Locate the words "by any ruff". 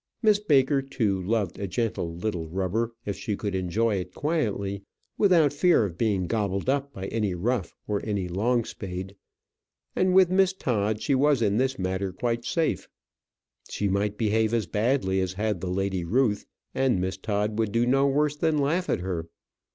6.91-7.75